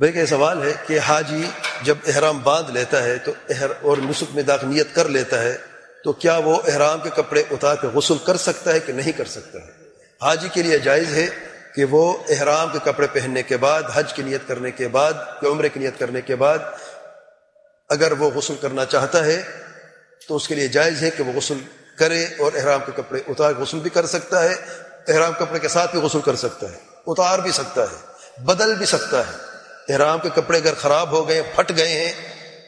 [0.00, 1.42] بلکہ یہ سوال ہے کہ حاجی
[1.82, 3.32] جب احرام باندھ لیتا ہے تو
[3.82, 5.56] اور نسخ میں داخلیت کر لیتا ہے
[6.04, 9.24] تو کیا وہ احرام کے کپڑے اتار کے غسل کر سکتا ہے کہ نہیں کر
[9.24, 9.70] سکتا ہے؟
[10.20, 11.26] حاجی کے لیے جائز ہے
[11.74, 15.48] کہ وہ احرام کے کپڑے پہننے کے بعد، حج کی نیت کرنے کے بعد، یا
[15.48, 16.58] عمرے کی نیت کرنے کے بعد
[17.90, 19.42] اگر وہ غسل کرنا چاہتا ہے
[20.28, 21.58] تو اس کے لیے جائز ہے کہ وہ غسل
[21.98, 24.54] کرے اور احرام کے کپڑے اتار غسل بھی کر سکتا ہے،
[25.08, 28.86] احرام کپڑے کے ساتھ بھی غسل کر سکتا ہے، اتار بھی سکتا ہے، بدل بھی
[28.86, 29.45] سکتا ہے۔
[29.88, 32.12] احرام کے کپڑے اگر خراب ہو گئے، پھٹ گئے ہیں،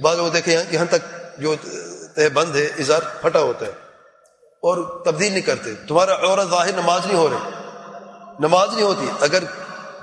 [0.00, 1.54] بعض وہ دیکھیں یہاں تک جو
[2.14, 3.70] تہ بند ہے اظہار پھٹا ہوتا ہے۔
[4.62, 7.50] اور تبدیل نہیں کرتے۔ تمہارا عورت ظاہر نماز نہیں ہو رہی
[8.40, 9.44] نماز نہیں ہوتی۔ اگر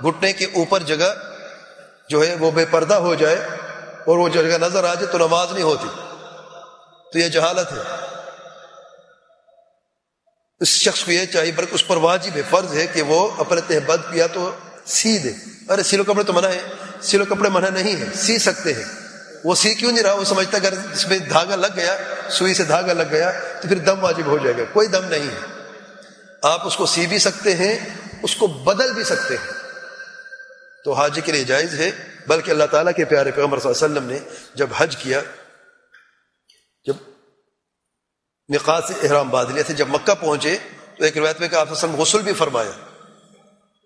[0.02, 1.14] گھٹنے کے اوپر جگہ
[2.08, 3.36] جو ہے وہ بے پردہ ہو جائے
[4.06, 5.88] اور وہ جگہ نظر آ جائے تو نماز نہیں ہوتی۔
[7.12, 8.06] تو یہ جہالت ہے۔
[10.60, 13.60] اس شخص کو یہ چاہیے، بلکہ اس پر واجب ہے، فرض ہے کہ وہ اپنے
[13.60, 14.50] تہبد کیا تو
[14.88, 15.32] سی دے
[15.68, 16.62] ارے، سیلو کپڑے تو منع ہے
[17.02, 18.84] سیلو کپڑے منع نہیں ہے سی سکتے ہیں۔
[19.44, 21.96] وہ سی کیوں نہیں رہا؟ وہ سمجھتا اگر اس میں دھاگا لگ گیا،
[22.30, 25.28] سوئی سے دھاگا لگ گیا، تو پھر دم واجب ہو جائے گا۔ کوئی دم نہیں
[25.28, 25.46] ہے۔
[26.42, 27.78] آپ اس کو سی بھی سکتے ہیں،
[28.22, 29.52] اس کو بدل بھی سکتے ہیں۔
[30.84, 31.90] تو حاجی کے لیے جائز ہے۔
[32.26, 34.18] بلکہ اللہ تعالیٰ کے پیارے پیغمبر صلی اللہ علیہ وسلم نے
[34.54, 35.20] جب حج کیا،
[36.84, 36.94] جب
[38.54, 40.56] نقاط سے احرام باندھ لیا تھے، جب مکہ پہنچے،
[40.98, 42.87] تو ایک روایت میں کہ آپ وسلم غسل بھی فرمایا۔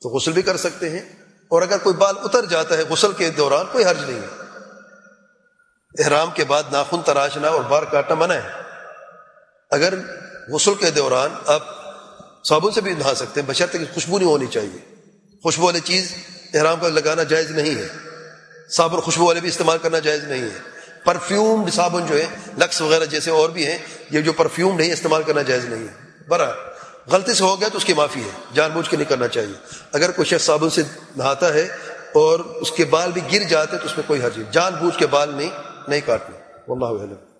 [0.02, 1.00] تو غسل بھی کر سکتے ہیں۔
[1.48, 4.42] اور اگر کوئی بال اتر جاتا ہے غسل کے دوران، کوئی حرج نہیں۔ ہے
[6.04, 8.48] احرام کے بعد ناخن تراشنا اور بار کاٹنا منع ہے۔
[9.70, 9.94] اگر
[10.48, 11.62] غسل کے دوران آپ
[12.44, 14.94] صابن سے بھی نہا سکتے ہیں، بشرط خوشبو نہیں ہونی چاہیے۔
[15.42, 16.14] خوشبو والی چیز
[16.54, 17.88] احرام کا لگانا جائز نہیں ہے۔
[18.68, 20.58] صابن خوشبو والے بھی استعمال کرنا جائز نہیں ہے۔
[21.04, 22.26] پرفیوم صابن جو ہے،
[22.58, 23.78] لکس وغیرہ جیسے اور بھی ہیں،
[24.10, 26.52] یہ جو پرفیوم نہیں استعمال کرنا جائز نہیں ہے۔ برا
[27.10, 29.54] غلطی سے ہو گیا تو اس کی معافی ہے، جان بوجھ کے نہیں کرنا چاہیے۔
[29.92, 30.82] اگر کوئی شخص صابن سے
[31.16, 31.62] نہاتا ہے
[32.14, 34.98] اور اس کے بال بھی گر جاتے تو اس میں کوئی حرج نہیں۔ جان بوجھ
[34.98, 35.50] کے بال نہیں
[35.88, 36.36] نہیں کاٹنا۔
[36.68, 37.31] واللہ علم